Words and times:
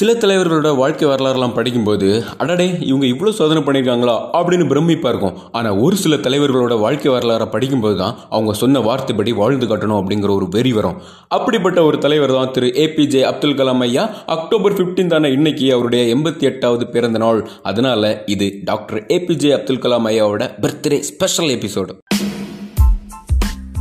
சில 0.00 0.12
தலைவர்களோட 0.20 0.68
வாழ்க்கை 0.80 1.06
வரலாறுலாம் 1.08 1.54
படிக்கும்போது 1.56 2.06
அடடே 2.42 2.66
இவங்க 2.90 3.06
இவ்வளோ 3.06 3.30
சோதனை 3.38 3.60
பண்ணியிருக்காங்களா 3.64 4.14
அப்படின்னு 4.38 4.66
பிரமிப்பாக 4.70 5.10
இருக்கும். 5.12 5.34
ஆனால் 5.58 5.78
ஒரு 5.84 5.96
சில 6.02 6.16
தலைவர்களோட 6.26 6.74
வாழ்க்கை 6.84 7.08
வரலாறை 7.14 7.46
படிக்கும்போது 7.54 7.96
தான் 8.02 8.14
அவங்க 8.36 8.52
சொன்ன 8.60 8.80
வார்த்தைப்படி 8.86 9.32
வாழ்ந்து 9.40 9.66
காட்டணும் 9.70 9.98
அப்படிங்கிற 10.00 10.30
ஒரு 10.36 10.46
வெறி 10.54 10.72
வரும். 10.76 10.96
அப்படிப்பட்ட 11.36 11.82
ஒரு 11.88 11.98
தலைவர் 12.04 12.32
தான் 12.38 12.52
திரு 12.54 12.70
ஏபிஜே 12.84 13.20
அப்துல் 13.30 13.56
கலாம் 13.58 13.84
ஐயா. 13.86 14.04
அக்டோபர் 14.36 14.76
ஃபிஃப்டீன்தான 14.78 15.32
இன்னைக்கு 15.36 15.66
அவருடைய 15.76 16.04
எண்பத்தி 16.14 16.48
எட்டாவது 16.50 16.86
பிறந்த 16.94 17.20
நாள். 17.24 17.42
அதனால 17.72 18.12
இது 18.34 18.48
டாக்டர் 18.70 19.02
ஏபிஜே 19.18 19.52
அப்துல் 19.58 19.82
கலாம் 19.84 20.08
ஐயாவோட 20.12 20.48
பர்த்டே 20.64 21.00
ஸ்பெஷல் 21.10 21.52
எபிசோடு 21.58 21.94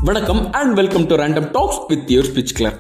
வணக்கம் 0.10 0.44
and 0.62 0.76
welcome 0.82 1.08
to 1.12 1.22
random 1.24 1.50
talks 1.58 1.82
with 1.88 2.14
your 2.16 2.30
speech 2.32 2.56
clear 2.60 2.78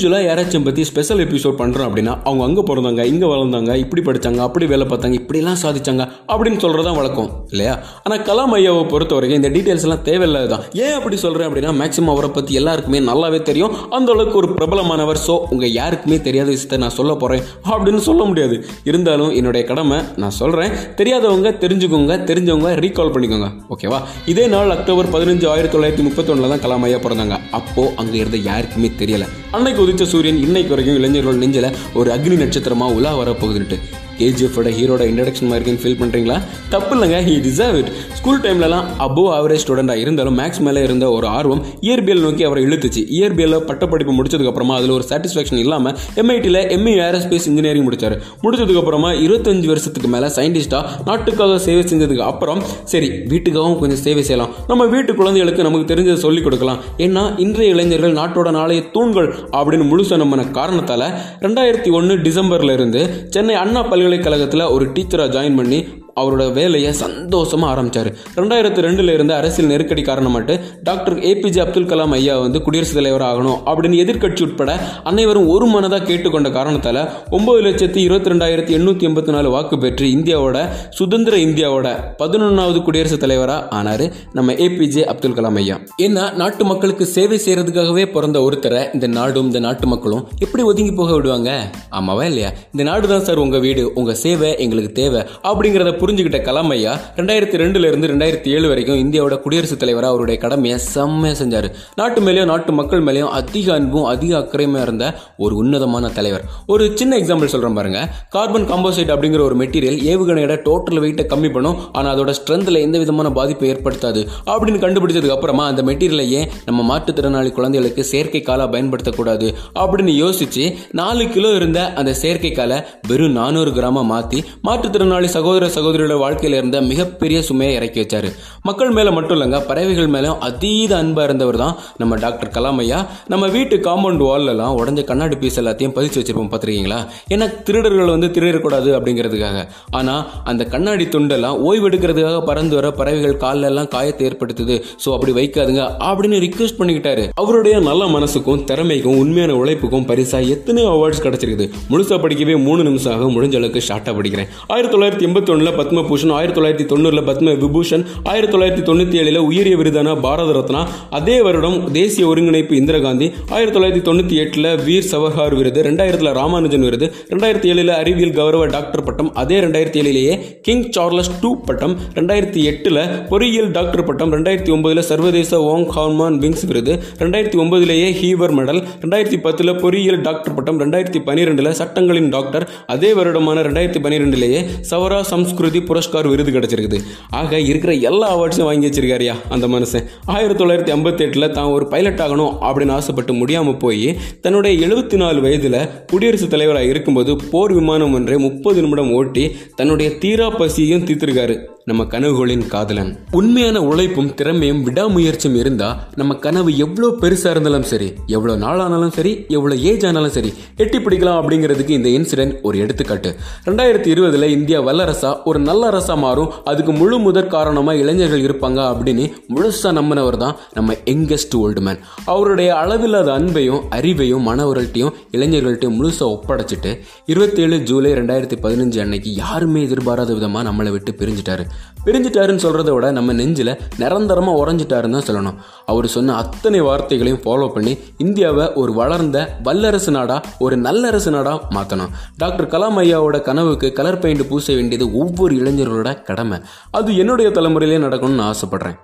யூஸ்வலாக 0.00 0.26
யாராச்சும் 0.26 0.64
பற்றி 0.66 0.82
ஸ்பெஷல் 0.88 1.20
எபிசோட் 1.24 1.56
பண்ணுறோம் 1.60 1.86
அப்படின்னா 1.88 2.12
அவங்க 2.28 2.42
அங்கே 2.46 2.62
பிறந்தாங்க 2.68 3.02
இங்கே 3.10 3.26
வளர்ந்தாங்க 3.32 3.72
இப்படி 3.82 4.02
படித்தாங்க 4.06 4.40
அப்படி 4.44 4.66
வேலை 4.70 4.84
பார்த்தாங்க 4.90 5.16
இப்படிலாம் 5.20 5.58
சாதிச்சாங்க 5.62 6.02
அப்படின்னு 6.32 6.58
சொல்கிறது 6.62 6.86
தான் 6.88 6.96
வழக்கம் 6.98 7.28
இல்லையா? 7.52 7.74
ஆனால் 8.04 8.22
கலாம் 8.28 8.54
ஐயாவை 8.58 8.84
பொறுத்த 8.92 9.12
வரைக்கும் 9.16 9.38
இந்த 9.40 9.50
டீட்டெயில்ஸ் 9.56 9.84
எல்லாம் 9.86 10.48
தான் 10.52 10.62
ஏன் 10.84 10.94
அப்படி 10.98 11.16
சொல்கிறேன் 11.24 11.48
அப்படின்னா 11.48 11.72
மேக்ஸிமம் 11.80 12.12
அவரை 12.14 12.30
பற்றி 12.36 12.54
எல்லாருக்குமே 12.60 13.00
நல்லாவே 13.10 13.40
தெரியும். 13.50 13.74
அந்த 13.98 14.08
அளவுக்கு 14.14 14.38
ஒரு 14.42 14.48
பிரபலமானவர் 14.58 15.20
ஸோ 15.26 15.36
உங்கள் 15.54 15.74
யாருக்குமே 15.80 16.18
தெரியாத 16.28 16.48
விஷயத்தை 16.54 16.78
நான் 16.84 16.96
சொல்ல 17.00 17.14
போகிறேன் 17.24 17.44
அப்படின்னு 17.72 18.00
சொல்ல 18.08 18.22
முடியாது. 18.30 18.58
இருந்தாலும் 18.92 19.34
என்னுடைய 19.40 19.64
கடமை 19.72 20.00
நான் 20.24 20.36
சொல்கிறேன் 20.40 20.72
தெரியாதவங்க 21.02 21.52
தெரிஞ்சுக்கோங்க 21.66 22.16
தெரிஞ்சவங்க 22.30 22.72
ரீகால் 22.84 23.14
பண்ணிக்கோங்க 23.16 23.50
ஓகேவா 23.76 24.00
இதே 24.34 24.46
நாள் 24.56 24.74
அக்டோபர் 24.78 25.12
பதினஞ்சு 25.16 25.48
ஆயிரத்தி 25.52 25.76
தொள்ளாயிரத்தி 25.76 26.06
முப்பத்தொன்னில் 26.08 26.52
தான் 26.54 26.64
கலாம் 26.66 26.88
ஐயா 26.88 27.00
பிறந்தாங்க. 27.06 27.38
அப்போது 27.60 27.94
அங்கே 28.02 28.18
இருந்த 28.24 28.40
யாருக்குமே 28.50 28.90
தெரியலை. 29.04 29.28
அன்னைக்கு 29.56 29.80
உதித்த 29.90 30.06
சூரியன் 30.10 30.36
இன்னைக்கு 30.36 30.70
வரைக்கும் 30.70 30.96
இளைஞர்கள் 30.96 31.38
நெஞ்சில் 31.38 31.66
ஒரு 31.94 32.08
அக்னி 32.10 32.36
நட்சத்திரமா 32.36 32.86
உலா 32.94 33.12
வரப்போகுதுன்ட்டு 33.18 33.76
கேஜிஎஃபோட 34.20 34.68
ஹீரோட 34.78 35.02
இன்ட்ரடக்ஷன் 35.10 35.50
மாதிரி 35.52 35.76
ஃபீல் 35.82 36.00
பண்ணுறீங்களா 36.02 36.38
தப்பு 36.68 36.94
இல்லைங்க 36.96 37.18
ஹி 37.28 37.34
டிசர்வ் 37.48 37.76
இட் 37.80 37.90
ஸ்கூல் 38.18 38.40
டைம்லலாம் 38.40 38.86
அபோவ் 38.98 39.28
ஆவரேஜ் 39.36 39.62
ஸ்டூடெண்டாக 39.64 40.02
இருந்தாலும் 40.04 40.38
மேக்ஸ் 40.38 40.60
மேலே 40.66 40.80
இருந்த 40.82 41.10
ஒரு 41.10 41.26
ஆர்வம் 41.26 41.62
இயற்பியல் 41.80 42.20
நோக்கி 42.20 42.44
அவரை 42.44 42.62
இழுத்துச்சு. 42.64 43.02
இயற்பியலில் 43.16 43.64
பட்டப்படிப்பு 43.68 44.12
முடிச்சதுக்கப்புறமா 44.18 44.74
அதில் 44.78 44.90
ஒரு 44.90 45.04
சாட்டிஸ்ஃபேக்ஷன் 45.08 45.60
இல்லாமல் 45.64 45.94
எம்ஐடியில் 46.22 46.60
எம்இ 46.76 46.94
ஏரோஸ்பேஸ் 47.06 47.46
இன்ஜினியரிங் 47.50 47.86
முடிச்சார். 47.88 48.16
முடிச்சதுக்கப்புறமா 48.42 49.10
இருபத்தஞ்சு 49.26 49.66
வருஷத்துக்கு 49.66 50.08
மேலே 50.08 50.26
சயின்டிஸ்டாக 50.38 50.84
நாட்டுக்காக 51.08 51.58
சேவை 51.66 51.84
செஞ்சதுக்கு 51.92 52.24
அப்புறம் 52.30 52.62
சரி 52.92 53.08
வீட்டுக்காகவும் 53.32 53.78
கொஞ்சம் 53.78 54.02
சேவை 54.06 54.22
செய்யலாம். 54.22 54.52
நம்ம 54.66 54.86
வீட்டு 54.94 55.14
குழந்தைகளுக்கு 55.20 55.66
நமக்கு 55.68 55.94
தெரிஞ்சதை 55.94 56.20
சொல்லிக் 56.26 56.44
கொடுக்கலாம். 56.44 56.80
ஏன்னா 57.06 57.24
இன்றைய 57.38 57.74
இளைஞர்கள் 57.74 58.18
நாட்டோட 58.20 58.50
நாளைய 58.50 58.82
தூண்கள் 58.96 59.28
அப்படின்னு 59.58 59.88
முழுசா 59.92 60.16
நம்ம 60.16 60.44
காரணத்தால் 60.58 61.06
ரெண்டாயிரத்தி 61.44 61.90
ஒன்று 61.98 62.16
டிசம்பர்ல 62.26 62.72
இருந்து 62.72 63.00
சென்னை 63.30 63.54
அண்ணா 63.54 63.80
பல்கலைக்கழகத்தில் 64.10 64.62
ஒரு 64.66 64.84
டீச்சராக 64.86 65.30
ஜாயின் 65.30 65.56
பண்ணி 65.56 65.76
அவரோட 66.16 66.52
வேலையை 66.52 66.92
சந்தோஷமாக 66.92 67.70
ஆரம்பிச்சார். 67.72 68.10
ரெண்டாயிரத்தி 68.36 68.80
ரெண்டில் 68.86 69.12
இருந்த 69.12 69.36
அரசியல் 69.36 69.70
நெருக்கடி 69.70 70.02
காரணமாட்டு 70.02 70.60
doctor 70.82 71.18
A P J 71.18 71.58
Abdul 71.58 71.90
Kalam 71.92 72.10
ஐயா 72.10 72.38
வந்து 72.38 72.62
குடியரசுத் 72.62 72.94
தலைவர் 72.94 73.22
ஆகணும் 73.22 73.58
அப்படின்னு 73.66 74.00
எதிர்க்கட்சி 74.04 74.42
உட்பட 74.42 74.78
அனைவரும் 75.04 75.48
ஒரு 75.48 75.66
மனதாக 75.66 76.04
கேட்டுக்கொண்ட 76.04 76.50
காரணத்தால் 76.50 77.00
ஒம்பது 77.30 77.60
லட்சத்தி 77.62 77.96
இருபத்தி 77.96 78.30
ரெண்டாயிரத்தி 78.30 78.72
எண்ணூற்றி 78.78 79.06
எண்பத்தி 79.08 79.30
நாலு 79.30 79.50
வாக்கு 79.50 79.78
பெற்று 79.78 80.06
இந்தியாவோட 80.06 80.68
சுதந்திர 80.90 81.36
இந்தியாவோட 81.36 81.88
பதினொன்றாவது 82.18 82.82
குடியரசுத் 82.82 83.20
தலைவராக 83.20 83.76
ஆனாரு 83.78 84.12
நம்ம 84.32 84.52
ஏபிஜே 84.52 85.04
அப்துல் 85.04 85.32
கலாம் 85.32 85.56
ஐயா. 85.56 85.80
ஏன்னா 86.02 86.34
நாட்டு 86.34 86.64
மக்களுக்கு 86.64 87.06
சேவை 87.06 87.40
செய்கிறதுக்காகவே 87.46 88.06
பிறந்த 88.06 88.38
ஒருத்தரை 88.40 88.94
இந்த 88.94 89.06
நாடும் 89.06 89.46
இந்த 89.46 89.58
நாட்டு 89.58 89.86
மக்களும் 89.86 90.28
எப்படி 90.38 90.62
ஒதுங்கி 90.62 90.92
போக 90.92 91.12
விடுவாங்க? 91.12 91.50
ஆமாவா 91.90 92.24
இல்லையா? 92.24 92.50
இந்த 92.72 92.82
நாடு 92.90 93.08
தான் 93.08 93.20
சார் 93.20 93.38
உங்கள் 93.38 93.60
வீடு 93.60 93.92
உங்கள் 93.94 94.14
சேவை 94.14 94.56
எங்களுக்கு 94.58 94.92
தேவை 94.92 95.22
அப்படிங்கிறத 95.42 95.92
புரிஞ்சுக்கிட்ட 96.02 96.38
கலாம் 96.48 96.72
ஐயா 96.76 96.92
ரெண்டாயிரத்தி 97.16 97.58
ரெண்டுல 97.62 97.88
இருந்து 97.90 98.10
ரெண்டாயிரத்தி 98.12 98.50
ஏழு 98.56 98.66
வரைக்கும் 98.68 99.00
இந்தியாவோட 99.02 99.36
குடியரசுத் 99.44 99.82
தலைவராக 99.82 100.12
அவருடைய 100.12 100.36
கடமையை 100.44 100.78
செம்மையாக 100.94 101.36
செஞ்சார். 101.42 101.68
நாட்டு 102.00 102.20
மேலேயும் 102.26 102.50
நாட்டு 102.52 102.72
மக்கள் 102.72 103.04
மேலேயும் 103.08 103.32
அதிக 103.40 103.72
அன்பும் 103.74 104.08
அதிக 104.12 104.32
அக்கறையுமா 104.38 104.80
இருந்த 104.86 105.04
ஒரு 105.44 105.56
உன்னதமான 105.62 106.08
தலைவர். 106.18 106.44
ஒரு 106.66 106.84
சின்ன 106.94 107.18
எக்ஸாம்பிள் 107.18 107.52
சொல்றேன் 107.54 107.78
பாருங்க. 107.78 108.00
கார்பன் 108.36 108.68
காம்போசைட் 108.70 109.12
அப்படிங்கிற 109.14 109.42
ஒரு 109.48 109.56
மெட்டீரியல் 109.62 109.98
ஏவுகணையோட 110.12 110.56
டோட்டல் 110.68 111.02
வெயிட்டை 111.04 111.26
கம்மி 111.32 111.52
பண்ணும். 111.56 111.78
ஆனால் 111.92 112.12
அதோட 112.14 112.34
ஸ்ட்ரென்த்தில் 112.38 112.80
எந்த 112.86 112.98
விதமான 112.98 113.30
பாதிப்பை 113.38 113.68
ஏற்படுத்தாது. 113.72 114.22
அப்படின்னு 114.52 114.82
கண்டுபிடிச்சதுக்கு 114.84 115.36
அப்புறமா 115.36 115.66
அந்த 115.66 115.82
மெட்டீரியலை 115.90 116.26
ஏன் 116.38 116.48
நம்ம 116.68 116.80
மாற்றுத்திறனாளி 116.90 117.52
குழந்தைகளுக்கு 117.58 118.04
செயற்கை 118.12 118.42
காலாக 118.42 118.68
பயன்படுத்தக்கூடாது. 118.74 119.48
அப்படின்னு 119.82 120.14
யோசிச்சு 120.22 120.64
நாலு 121.00 121.24
கிலோ 121.34 121.50
இருந்த 121.60 121.80
அந்த 122.00 122.14
செயற்கை 122.22 122.52
காலை 122.52 122.78
வெறும் 123.08 123.36
நானூறு 123.40 123.70
கிராமா 123.78 124.02
மாற்றி 124.12 124.38
மாற்றுத்திறனாளி 124.68 125.28
சகோதர 125.36 125.68
சகோதரியோட 125.90 126.16
வாழ்க்கையில் 126.22 126.56
இருந்த 126.58 126.78
மிகப்பெரிய 126.88 127.38
சுமையை 127.46 127.72
இறக்கி 127.78 127.98
வச்சார். 128.02 128.26
மக்கள் 128.68 128.92
மேலே 128.96 129.10
மட்டும் 129.16 129.36
இல்லைங்க 129.36 129.58
பறவைகள் 129.68 130.10
மேலே 130.14 130.28
அதீத 130.48 130.92
அன்பாக 131.02 131.24
இருந்தவர் 131.28 131.58
தான் 131.62 131.74
நம்ம 132.00 132.16
டாக்டர் 132.24 132.52
கலாம் 132.56 132.78
ஐயா. 132.82 132.98
நம்ம 133.32 133.44
வீட்டு 133.54 133.76
காம்பவுண்ட் 133.86 134.22
வால்லலாம் 134.28 134.74
உடஞ்ச 134.80 135.00
கண்ணாடி 135.10 135.36
பீஸ் 135.40 135.58
எல்லாத்தையும் 135.62 135.94
பதிச்சு 135.96 136.18
வச்சிருப்போம் 136.20 136.50
பார்த்துருக்கீங்களா? 136.52 136.98
ஏன்னா 137.34 137.46
திருடர்கள் 137.66 138.12
வந்து 138.14 138.28
திருடக்கூடாது 138.36 138.90
அப்படிங்கிறதுக்காக. 138.98 139.64
ஆனால் 140.00 140.22
அந்த 140.52 140.62
கண்ணாடி 140.74 141.06
துண்டெல்லாம் 141.14 141.56
ஓய்வெடுக்கிறதுக்காக 141.68 142.38
பறந்து 142.50 142.76
வர 142.78 142.90
பறவைகள் 143.00 143.36
கால்ல 143.44 143.70
எல்லாம் 143.72 143.90
காயத்தை 143.96 144.28
ஏற்படுத்துது. 144.28 144.76
ஸோ 145.04 145.10
அப்படி 145.16 145.34
வைக்காதுங்க 145.40 145.82
அப்படின்னு 146.10 146.40
ரிக்வெஸ்ட் 146.46 146.78
பண்ணிக்கிட்டாரு. 146.82 147.26
அவருடைய 147.44 147.76
நல்ல 147.88 148.04
மனசுக்கும் 148.16 148.64
திறமைக்கும் 148.70 149.20
உண்மையான 149.24 149.58
உழைப்புக்கும் 149.62 150.08
பரிசாக 150.12 150.52
எத்தனை 150.56 150.84
அவார்ட்ஸ் 150.94 151.24
கிடைச்சிருக்குது. 151.26 151.68
முழுசா 151.92 152.18
படிக்கவே 152.26 152.58
மூணு 152.68 152.80
நிமிஷம் 152.90 153.14
ஆகும் 153.16 153.36
முடிஞ்ச 153.38 153.56
அளவுக்கு 153.62 153.86
ஷார்ட்டாக 153.90 154.16
படிக்கிறேன். 154.20 154.48
ஆயிரத்தி 154.72 154.94
தொள்ளாயிரத்தி 154.94 155.26
எண்பத்தி 155.28 155.50
ஒன்றில் 155.52 155.76
பத்மபூஷன் 155.80 156.34
ஆயிரத்தி 156.36 156.58
தொள்ளாயிரத்தி 156.58 156.86
தொண்ணூறுல 156.90 157.22
பத்ம 157.26 157.54
விபூஷன் 157.60 158.02
ஆயிரத்தி 158.30 158.52
தொள்ளாயிரத்தி 158.52 158.84
தொண்ணூற்றி 158.86 159.18
ஏழில் 159.20 159.40
உயரிய 159.46 159.76
விருதான 159.80 160.14
பாரத 160.20 160.52
ரத்னா 160.52 160.80
அதே 161.18 161.36
வருடம் 161.42 161.78
தேசிய 161.94 162.24
ஒருங்கிணைப்பு 162.30 162.74
இந்திரா 162.80 163.00
காந்தி 163.00 163.26
ஆயிரத்தி 163.52 163.74
தொள்ளாயிரத்தி 163.74 164.04
தொண்ணூத்தி 164.06 164.36
எட்டில் 164.42 164.70
வீர் 164.84 165.08
சவஹார் 165.10 165.56
விருது 165.56 165.80
ரெண்டாயிரத்துல 165.86 166.32
ராமானுஜன் 166.36 166.86
விருது 166.86 167.06
ரெண்டாயிரத்தி 167.30 167.70
ஏழில் 167.72 167.92
அறிவியல் 167.96 168.34
கௌரவ 168.36 168.66
டாக்டர் 168.74 169.04
பட்டம் 169.06 169.30
அதே 169.40 169.58
ரெண்டாயிரத்தி 169.60 170.00
ஏழிலேயே 170.00 170.34
கிங் 170.64 170.84
சார்லஸ் 170.92 171.32
டூ 171.40 171.50
பட்டம் 171.64 171.94
ரெண்டாயிரத்தி 172.18 172.62
எட்டில் 172.70 173.00
பொறியியல் 173.30 173.70
டாக்டர் 173.72 174.04
பட்டம் 174.04 174.32
ரெண்டாயிரத்தி 174.34 174.72
ஒன்பதுல 174.72 175.04
சர்வதேச 175.08 175.60
ஓங் 175.70 175.86
ஹார்மான் 175.92 176.38
விங்ஸ் 176.40 176.66
விருது 176.66 176.92
ரெண்டாயிரத்தி 177.20 177.58
ஒன்பதிலேயே 177.60 178.08
ஹீவர் 178.18 178.54
மெடல் 178.56 178.80
ரெண்டாயிரத்தி 179.02 179.40
பத்தில் 179.40 179.74
பொறியியல் 179.80 180.20
டாக்டர் 180.22 180.54
பட்டம் 180.54 180.80
ரெண்டாயிரத்தி 180.80 181.22
பன்னிரெண்டுல 181.26 181.72
சட்டங்களின் 181.80 182.30
டாக்டர் 182.30 182.64
அதே 182.90 183.10
வருடமான 183.14 183.62
ரெண்டாயிரத்தி 183.62 184.00
பன்னிரெண்டுலேயே 184.00 184.60
சவரா 184.90 185.20
சம்ஸ்கிருதி 185.30 185.69
புரஸ்கார் 185.78 186.28
விருது 186.28 186.50
கிடச்சிருக்குது. 186.50 187.00
ஆக 187.30 187.60
இருக்கிற 187.60 187.92
எல்லா 187.92 188.38
அவார்ட்ஸும் 188.38 188.62
வாங்கி 188.62 188.88
வச்சிருக்காருயா 188.88 189.34
அந்த 189.48 189.68
மனுஷன். 189.68 190.06
ஆயிரத்தி 190.26 190.64
தொள்ளாயிரத்தி 190.64 190.96
ஐம்பத்தி 190.96 191.52
தான் 191.52 191.64
ஒரு 191.64 191.86
பைலட் 191.86 192.18
ஆகணும் 192.18 192.56
அப்படின்னு 192.60 192.90
ஆசைப்பட்டு 192.90 193.32
முடியாமல் 193.32 193.76
போய் 193.76 194.16
தன்னுடைய 194.40 194.86
எழுபத்தி 194.86 195.16
நாலு 195.16 195.40
வயதில் 195.40 195.88
குடியரசுத் 196.06 196.50
தலைவராக 196.50 196.84
இருக்கும்போது 196.84 197.36
போர் 197.50 197.72
விமானம் 197.72 198.12
ஒன்றை 198.12 198.38
முப்பது 198.38 198.80
நிமிடம் 198.80 199.12
ஓட்டி 199.12 199.56
தன்னுடைய 199.76 200.18
தீரா 200.18 200.50
பசியையும் 200.50 201.04
தீர்த்திருக்காரு. 201.04 201.64
நம்ம 201.90 202.02
கனவுகளின் 202.12 202.64
காதலன். 202.72 203.10
உண்மையான 203.38 203.78
உழைப்பும் 203.90 204.28
திறமையும் 204.38 204.82
விடாமுயற்சியும் 204.86 205.56
இருந்தா 205.60 205.88
நம்ம 206.20 206.32
கனவு 206.44 206.70
எவ்வளோ 206.84 207.08
பெருசா 207.22 207.48
இருந்தாலும் 207.54 207.86
சரி 207.92 208.08
எவ்வளோ 208.36 208.54
நாளானாலும் 208.64 209.14
சரி 209.16 209.32
எவ்வளோ 209.56 209.74
ஏஜ் 209.90 210.04
ஆனாலும் 210.08 210.34
சரி 210.36 210.50
எட்டி 210.82 210.98
பிடிக்கலாம் 210.98 211.38
அப்படிங்கிறதுக்கு 211.40 211.94
இந்த 211.98 212.08
இன்சிடென்ட் 212.18 212.54
ஒரு 212.66 212.76
எடுத்துக்காட்டு. 212.84 213.30
ரெண்டாயிரத்தி 213.68 214.10
இருபதுல 214.14 214.50
இந்தியா 214.56 214.80
வல்லரசா 214.88 215.30
ஒரு 215.50 215.58
நல்ல 215.68 215.82
அரசா 215.90 216.16
மாறும் 216.24 216.52
அதுக்கு 216.72 216.94
முழு 217.00 217.18
முதற் 217.26 217.50
காரணமா 217.54 217.94
இளைஞர்கள் 218.02 218.46
இருப்பாங்க 218.48 218.80
அப்படின்னு 218.92 219.24
முழுசா 219.54 219.92
நம்பினவர் 219.98 220.38
தான் 220.44 220.54
நம்ம 220.78 220.96
யங்கஸ்ட் 221.12 221.56
ஓல்டு 221.62 221.84
மேன். 221.88 222.00
அவருடைய 222.34 222.70
அளவில்லாத 222.82 223.30
அன்பையும் 223.38 223.82
அறிவையும் 223.98 224.46
மனவர்கள்ட்டையும் 224.50 225.16
இளைஞர்கள்ட்டையும் 225.38 225.98
முழுசா 226.00 226.28
ஒப்படைச்சிட்டு 226.36 226.94
இருபத்தேழு 227.32 227.78
ஜூலை 227.90 228.12
ரெண்டாயிரத்தி 228.20 228.58
பதினஞ்சு 228.66 229.00
அன்னைக்கு 229.06 229.32
யாருமே 229.42 229.82
எதிர்பாராத 229.88 230.32
விதமா 230.38 230.62
நம்மளை 230.70 230.90
விட்டு 230.96 231.12
பிரிஞ்சிட்டாரு. 231.20 231.66
பிரிஞ்சிட்டாருன்னு 232.04 232.62
சொல்கிறத 232.64 232.90
விட 232.90 233.10
நம்ம 233.10 233.32
நெஞ்சில் 233.32 233.80
நிரந்தரமாக 233.98 234.60
உறைஞ்சிட்டாருன்னு 234.60 235.18
தான் 235.18 235.28
சொல்லணும். 235.28 235.56
அவர் 235.86 236.06
சொன்ன 236.06 236.36
அத்தனை 236.36 236.80
வார்த்தைகளையும் 236.82 237.42
ஃபாலோ 237.44 237.68
பண்ணி 237.68 237.98
இந்தியாவை 238.18 238.72
ஒரு 238.72 238.92
வளர்ந்த 238.92 239.56
வல்லரசு 239.62 240.10
நாடாக 240.10 240.48
ஒரு 240.58 240.78
நல்லரசு 240.80 241.30
நாடாக 241.30 241.60
மாற்றணும் 241.70 242.08
டாக்டர் 242.36 242.68
கலாம் 242.68 242.98
ஐயாவோட 243.04 243.40
கனவுக்கு 243.40 243.92
கலர் 243.92 244.18
பெயிண்ட் 244.18 244.48
பூச 244.48 244.74
வேண்டியது 244.74 245.18
ஒவ்வொரு 245.18 245.54
இளைஞர்களோட 245.56 246.22
கடமை. 246.22 246.60
அது 246.90 247.16
என்னுடைய 247.16 247.50
தலைமுறையிலே 247.50 248.00
நடக்கணும்னு 248.06 248.52
ஆசைப்படுறேன். 248.52 248.98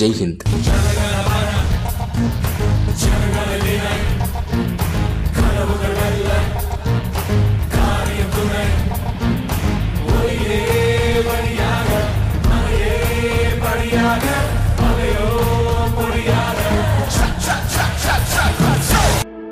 ஜெய்ஹிந்த் 0.00 0.44